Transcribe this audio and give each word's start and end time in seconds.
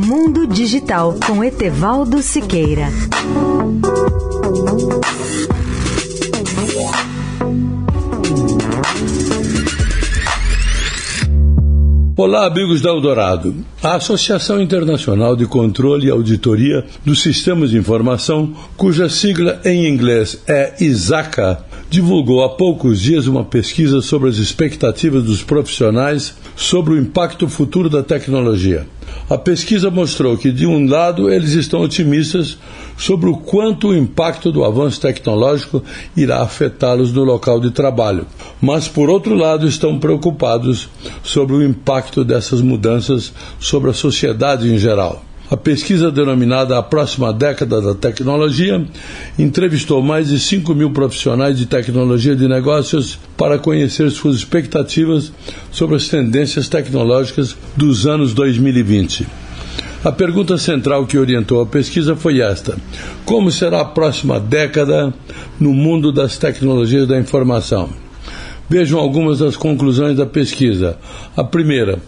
Mundo 0.00 0.46
Digital 0.46 1.18
com 1.26 1.42
Etevaldo 1.42 2.22
Siqueira. 2.22 2.86
Olá, 12.16 12.46
amigos 12.46 12.80
da 12.80 12.90
Eldorado. 12.90 13.52
A 13.82 13.96
Associação 13.96 14.62
Internacional 14.62 15.34
de 15.34 15.46
Controle 15.46 16.06
e 16.06 16.10
Auditoria 16.10 16.86
dos 17.04 17.20
Sistemas 17.20 17.70
de 17.70 17.76
Informação, 17.76 18.54
cuja 18.76 19.08
sigla 19.08 19.60
em 19.64 19.88
inglês 19.88 20.40
é 20.46 20.74
ISACA, 20.78 21.64
divulgou 21.90 22.44
há 22.44 22.50
poucos 22.50 23.00
dias 23.00 23.26
uma 23.26 23.44
pesquisa 23.44 24.00
sobre 24.00 24.28
as 24.28 24.36
expectativas 24.36 25.24
dos 25.24 25.42
profissionais 25.42 26.36
sobre 26.54 26.94
o 26.94 26.98
impacto 26.98 27.48
futuro 27.48 27.90
da 27.90 28.04
tecnologia. 28.04 28.86
A 29.28 29.36
pesquisa 29.36 29.90
mostrou 29.90 30.36
que, 30.36 30.50
de 30.50 30.66
um 30.66 30.88
lado, 30.88 31.30
eles 31.30 31.52
estão 31.52 31.80
otimistas 31.80 32.58
sobre 32.96 33.28
o 33.28 33.36
quanto 33.36 33.88
o 33.88 33.96
impacto 33.96 34.50
do 34.50 34.64
avanço 34.64 35.00
tecnológico 35.00 35.82
irá 36.16 36.42
afetá-los 36.42 37.12
no 37.12 37.24
local 37.24 37.60
de 37.60 37.70
trabalho, 37.70 38.26
mas, 38.60 38.88
por 38.88 39.08
outro 39.08 39.34
lado, 39.34 39.68
estão 39.68 39.98
preocupados 39.98 40.88
sobre 41.22 41.56
o 41.56 41.62
impacto 41.62 42.24
dessas 42.24 42.60
mudanças 42.60 43.32
sobre 43.60 43.90
a 43.90 43.94
sociedade 43.94 44.72
em 44.72 44.78
geral. 44.78 45.27
A 45.50 45.56
pesquisa 45.56 46.10
denominada 46.10 46.76
A 46.76 46.82
Próxima 46.82 47.32
Década 47.32 47.80
da 47.80 47.94
Tecnologia 47.94 48.84
entrevistou 49.38 50.02
mais 50.02 50.28
de 50.28 50.38
5 50.38 50.74
mil 50.74 50.90
profissionais 50.90 51.56
de 51.56 51.64
tecnologia 51.64 52.36
de 52.36 52.46
negócios 52.46 53.18
para 53.34 53.58
conhecer 53.58 54.10
suas 54.10 54.36
expectativas 54.36 55.32
sobre 55.72 55.96
as 55.96 56.06
tendências 56.06 56.68
tecnológicas 56.68 57.56
dos 57.74 58.06
anos 58.06 58.34
2020. 58.34 59.26
A 60.04 60.12
pergunta 60.12 60.58
central 60.58 61.06
que 61.06 61.16
orientou 61.16 61.62
a 61.62 61.66
pesquisa 61.66 62.14
foi 62.14 62.40
esta: 62.40 62.76
Como 63.24 63.50
será 63.50 63.80
a 63.80 63.86
próxima 63.86 64.38
década 64.38 65.14
no 65.58 65.72
mundo 65.72 66.12
das 66.12 66.36
tecnologias 66.36 67.08
da 67.08 67.18
informação? 67.18 67.88
Vejam 68.68 69.00
algumas 69.00 69.38
das 69.38 69.56
conclusões 69.56 70.14
da 70.14 70.26
pesquisa. 70.26 70.98
A 71.34 71.42
primeira, 71.42 71.98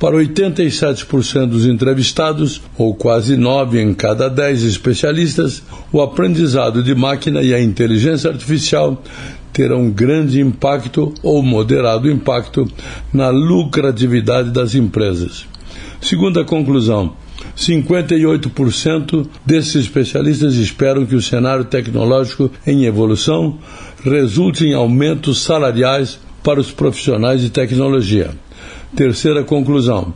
para 0.00 0.16
87% 0.16 1.46
dos 1.46 1.66
entrevistados, 1.66 2.62
ou 2.78 2.94
quase 2.94 3.36
9 3.36 3.82
em 3.82 3.92
cada 3.92 4.30
10 4.30 4.62
especialistas, 4.62 5.62
o 5.92 6.00
aprendizado 6.00 6.82
de 6.82 6.94
máquina 6.94 7.42
e 7.42 7.52
a 7.52 7.62
inteligência 7.62 8.30
artificial 8.30 9.02
terão 9.52 9.90
grande 9.90 10.40
impacto 10.40 11.12
ou 11.22 11.42
moderado 11.42 12.10
impacto 12.10 12.66
na 13.12 13.28
lucratividade 13.28 14.50
das 14.50 14.74
empresas. 14.74 15.44
Segunda 16.00 16.44
conclusão, 16.44 17.12
58% 17.54 19.26
desses 19.44 19.74
especialistas 19.74 20.54
esperam 20.54 21.04
que 21.04 21.14
o 21.14 21.20
cenário 21.20 21.66
tecnológico 21.66 22.50
em 22.66 22.86
evolução 22.86 23.58
resulte 24.02 24.64
em 24.64 24.72
aumentos 24.72 25.42
salariais 25.42 26.18
para 26.42 26.58
os 26.58 26.70
profissionais 26.70 27.42
de 27.42 27.50
tecnologia. 27.50 28.30
Terceira 28.94 29.44
conclusão. 29.44 30.12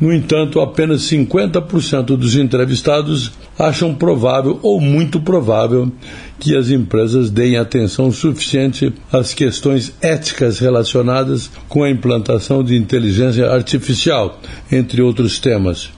No 0.00 0.12
entanto, 0.12 0.60
apenas 0.60 1.02
50% 1.02 2.16
dos 2.16 2.36
entrevistados 2.36 3.32
acham 3.58 3.94
provável 3.94 4.58
ou 4.62 4.80
muito 4.80 5.20
provável 5.20 5.90
que 6.38 6.56
as 6.56 6.70
empresas 6.70 7.30
deem 7.30 7.56
atenção 7.56 8.12
suficiente 8.12 8.92
às 9.12 9.34
questões 9.34 9.92
éticas 10.00 10.60
relacionadas 10.60 11.50
com 11.68 11.82
a 11.82 11.90
implantação 11.90 12.62
de 12.62 12.76
inteligência 12.76 13.50
artificial, 13.50 14.40
entre 14.70 15.02
outros 15.02 15.40
temas. 15.40 15.90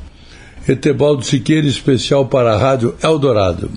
Etebaldo 0.66 1.24
Siqueira, 1.24 1.66
especial 1.66 2.26
para 2.26 2.54
a 2.54 2.58
Rádio 2.58 2.94
Eldorado. 3.02 3.70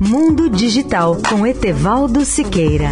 Mundo 0.00 0.50
Digital 0.50 1.16
com 1.28 1.46
Etevaldo 1.46 2.24
Siqueira. 2.24 2.90